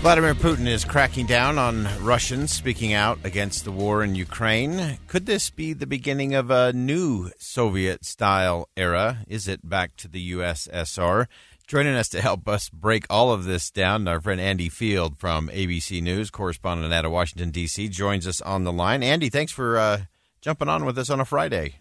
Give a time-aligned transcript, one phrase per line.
[0.00, 4.98] Vladimir Putin is cracking down on Russians speaking out against the war in Ukraine.
[5.08, 9.18] Could this be the beginning of a new Soviet style era?
[9.28, 11.26] Is it back to the USSR?
[11.66, 15.48] Joining us to help us break all of this down, our friend Andy Field from
[15.48, 19.02] ABC News, correspondent out of Washington, D.C., joins us on the line.
[19.02, 20.00] Andy, thanks for uh,
[20.40, 21.74] jumping on with us on a Friday.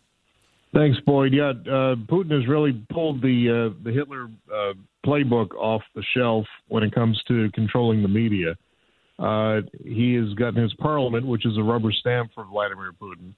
[0.74, 1.34] Thanks, Boyd.
[1.34, 4.74] Yeah, uh, Putin has really pulled the uh, the Hitler uh,
[5.06, 8.56] playbook off the shelf when it comes to controlling the media.
[9.18, 13.34] Uh, he has gotten his parliament, which is a rubber stamp for Vladimir Putin,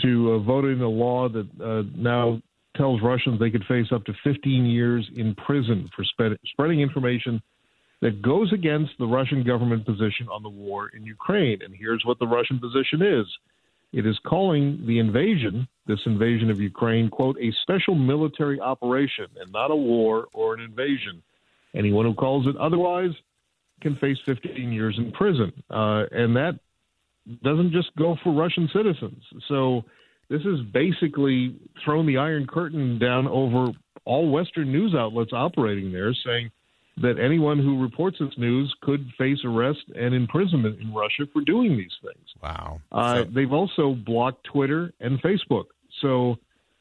[0.00, 2.40] to uh, vote in a law that uh, now
[2.76, 7.42] tells Russians they could face up to 15 years in prison for spread, spreading information
[8.00, 11.58] that goes against the Russian government position on the war in Ukraine.
[11.62, 13.26] And here's what the Russian position is
[13.92, 19.52] it is calling the invasion, this invasion of Ukraine, quote, a special military operation and
[19.52, 21.22] not a war or an invasion.
[21.74, 23.10] Anyone who calls it otherwise
[23.80, 25.52] can face 15 years in prison.
[25.68, 26.58] Uh, and that
[27.42, 29.22] doesn't just go for Russian citizens.
[29.48, 29.84] So
[30.28, 33.72] this is basically thrown the Iron Curtain down over
[34.04, 36.50] all Western news outlets operating there, saying
[36.98, 41.76] that anyone who reports this news could face arrest and imprisonment in Russia for doing
[41.76, 42.28] these things.
[42.42, 42.80] Wow.
[42.92, 45.66] Uh, they've also blocked Twitter and Facebook.
[46.00, 46.36] So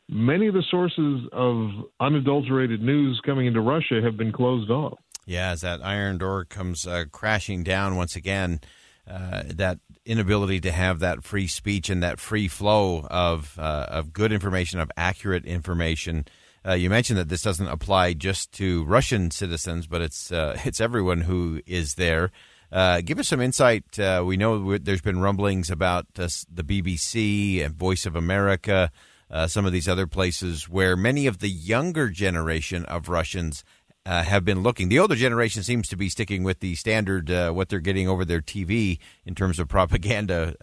[0.08, 1.70] many of the sources of
[2.00, 4.98] unadulterated news coming into Russia have been closed off.
[5.26, 8.62] Yeah, as that iron door comes uh, crashing down once again,
[9.08, 14.12] uh, that inability to have that free speech and that free flow of uh, of
[14.12, 16.26] good information, of accurate information.
[16.66, 20.82] Uh, you mentioned that this doesn't apply just to Russian citizens, but it's uh, it's
[20.82, 22.32] everyone who is there.
[22.72, 23.98] Uh, give us some insight.
[23.98, 28.92] Uh, we know there's been rumblings about uh, the BBC and Voice of America,
[29.32, 33.64] uh, some of these other places where many of the younger generation of Russians
[34.06, 34.90] have been looking.
[34.90, 38.42] The older generation seems to be sticking with the standard what they're getting over their
[38.42, 40.56] TV in terms of propaganda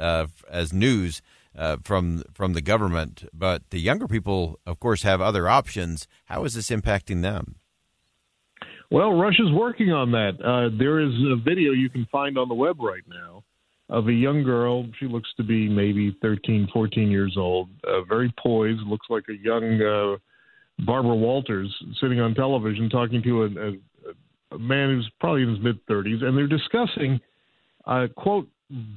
[0.50, 1.22] as news
[1.56, 6.06] uh, from from the government, but the younger people, of course, have other options.
[6.26, 7.56] How is this impacting them?
[8.90, 10.40] Well, Russia's working on that.
[10.42, 13.42] Uh, there is a video you can find on the web right now
[13.88, 14.86] of a young girl.
[14.98, 19.36] She looks to be maybe 13, 14 years old, uh, very poised, looks like a
[19.36, 20.16] young uh,
[20.84, 25.60] Barbara Walters sitting on television talking to a, a, a man who's probably in his
[25.60, 27.20] mid 30s, and they're discussing,
[27.86, 28.48] uh, quote,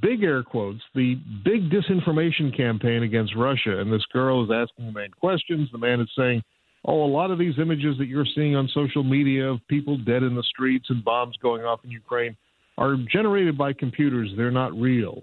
[0.02, 3.80] big air quotes, the big disinformation campaign against Russia.
[3.80, 5.70] And this girl is asking the man questions.
[5.72, 6.44] The man is saying,
[6.90, 10.24] Oh, a lot of these images that you're seeing on social media of people dead
[10.24, 12.36] in the streets and bombs going off in Ukraine
[12.80, 14.32] are generated by computers.
[14.36, 15.22] They're not real.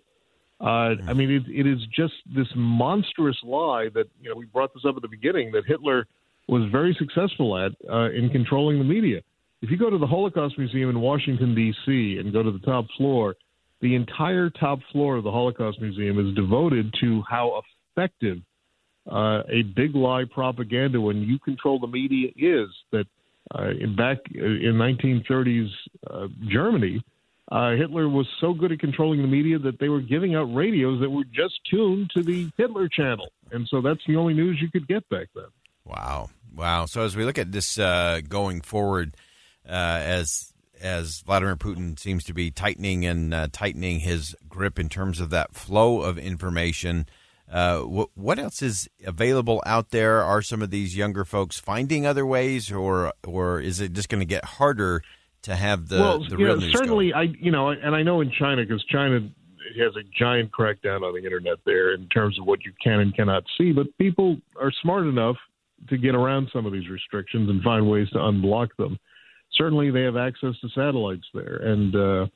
[0.61, 4.75] Uh, I mean, it, it is just this monstrous lie that, you know, we brought
[4.75, 6.07] this up at the beginning that Hitler
[6.47, 9.21] was very successful at uh, in controlling the media.
[9.61, 12.87] If you go to the Holocaust Museum in Washington, D.C., and go to the top
[12.97, 13.35] floor,
[13.81, 17.61] the entire top floor of the Holocaust Museum is devoted to how
[17.97, 18.39] effective
[19.11, 22.69] uh, a big lie propaganda when you control the media is.
[22.93, 23.07] That
[23.55, 25.69] uh, in back in 1930s
[26.11, 27.03] uh, Germany,
[27.51, 31.01] uh, Hitler was so good at controlling the media that they were giving out radios
[31.01, 34.71] that were just tuned to the Hitler channel, and so that's the only news you
[34.71, 35.47] could get back then.
[35.85, 36.87] Wow, wow!
[36.87, 39.17] So as we look at this uh, going forward,
[39.65, 45.21] uh, as as Vladimir Putin seems to be tightening and tightening his grip in terms
[45.21, 47.07] of that flow of information.
[47.51, 50.23] Uh, what, what else is available out there?
[50.23, 54.21] Are some of these younger folks finding other ways, or or is it just going
[54.21, 55.03] to get harder
[55.43, 58.33] to have the well, the real know, certainly I you know, and I know in
[58.33, 59.21] China because China
[59.79, 63.15] has a giant crackdown on the internet there in terms of what you can and
[63.15, 65.37] cannot see, but people are smart enough
[65.89, 68.99] to get around some of these restrictions and find ways to unblock them.
[69.53, 72.27] Certainly, they have access to satellites there, and uh,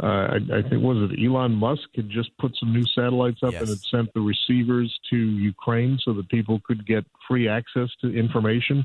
[0.00, 3.52] uh, I, I think was it Elon Musk had just put some new satellites up
[3.52, 3.60] Yes.
[3.62, 8.08] and had sent the receivers to Ukraine so that people could get free access to
[8.16, 8.84] information,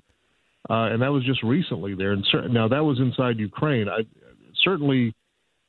[0.69, 2.11] uh, and that was just recently there.
[2.11, 3.87] And cer- now that was inside Ukraine.
[3.87, 4.01] I
[4.63, 5.13] certainly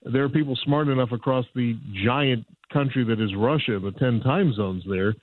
[0.03, 4.53] there are people smart enough across the giant country that is Russia, the ten time
[4.55, 5.15] zones there,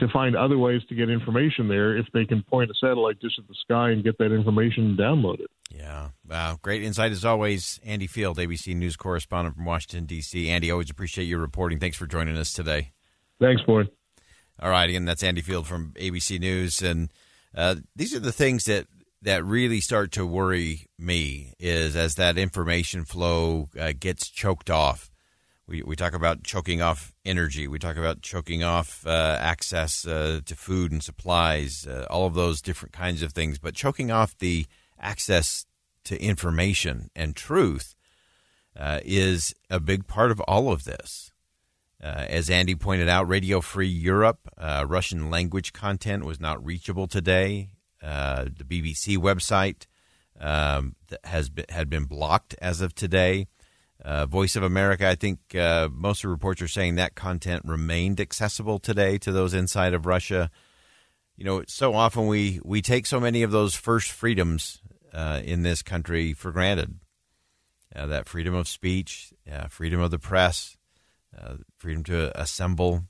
[0.00, 3.38] to find other ways to get information there if they can point a satellite dish
[3.38, 5.50] at the sky and get that information and download it.
[5.70, 6.08] Yeah.
[6.28, 6.58] Wow.
[6.60, 7.80] Great insight as always.
[7.84, 10.50] Andy Field, ABC News correspondent from Washington, D.C.
[10.50, 11.78] Andy, always appreciate your reporting.
[11.78, 12.92] Thanks for joining us today.
[13.40, 13.88] Thanks, Boyd.
[14.60, 14.88] All right.
[14.88, 16.82] Again, that's Andy Field from ABC News.
[16.82, 17.10] And
[17.54, 18.86] uh, these are the things that,
[19.22, 25.10] that really start to worry me is as that information flow uh, gets choked off.
[25.66, 27.68] We, we talk about choking off energy.
[27.68, 32.34] We talk about choking off uh, access uh, to food and supplies, uh, all of
[32.34, 33.60] those different kinds of things.
[33.60, 34.66] But choking off the
[35.00, 35.66] access
[36.04, 37.94] to information and truth
[38.76, 41.32] uh, is a big part of all of this.
[42.02, 47.06] Uh, as Andy pointed out, Radio Free Europe, uh, Russian language content was not reachable
[47.06, 47.70] today.
[48.02, 49.86] Uh, the BBC website
[50.40, 53.48] um, has been, had been blocked as of today.
[54.02, 57.62] Uh, Voice of America, I think uh, most of the reports are saying that content
[57.66, 60.50] remained accessible today to those inside of Russia.
[61.36, 64.80] You know, so often we, we take so many of those first freedoms
[65.12, 67.00] uh, in this country for granted.
[67.94, 70.76] Uh, that freedom of speech, uh, freedom of the press,
[71.36, 73.02] uh, freedom to assemble,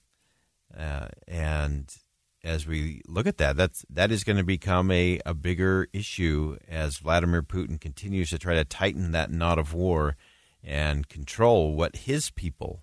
[0.76, 1.94] uh, and
[2.42, 6.56] as we look at that, that's that is going to become a, a bigger issue
[6.68, 10.16] as Vladimir Putin continues to try to tighten that knot of war
[10.62, 12.82] and control what his people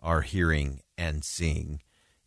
[0.00, 1.80] are hearing and seeing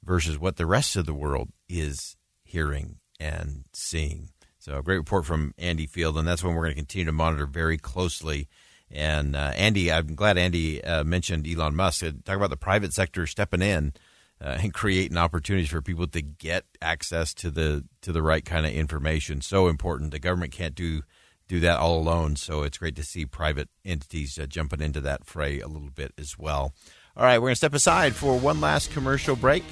[0.04, 4.30] versus what the rest of the world is hearing and seeing.
[4.68, 7.46] So, great report from Andy Field, and that's one we're going to continue to monitor
[7.46, 8.50] very closely.
[8.92, 12.04] And uh, Andy, I'm glad Andy uh, mentioned Elon Musk.
[12.04, 13.94] Uh, Talk about the private sector stepping in
[14.42, 18.66] uh, and creating opportunities for people to get access to the to the right kind
[18.66, 19.40] of information.
[19.40, 20.12] So important.
[20.12, 21.04] The government can't do
[21.48, 22.36] do that all alone.
[22.36, 26.12] So it's great to see private entities uh, jumping into that fray a little bit
[26.18, 26.74] as well.
[27.16, 29.64] All right, we're going to step aside for one last commercial break.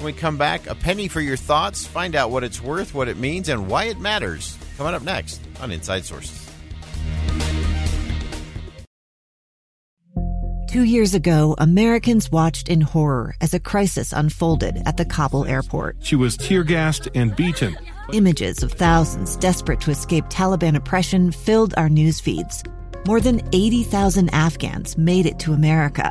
[0.00, 1.86] When we come back, a penny for your thoughts.
[1.86, 4.56] Find out what it's worth, what it means, and why it matters.
[4.78, 6.50] Coming up next on Inside Sources.
[10.70, 15.98] Two years ago, Americans watched in horror as a crisis unfolded at the Kabul airport.
[16.00, 17.76] She was tear gassed and beaten.
[18.14, 22.62] Images of thousands desperate to escape Taliban oppression filled our news feeds.
[23.06, 26.10] More than 80,000 Afghans made it to America.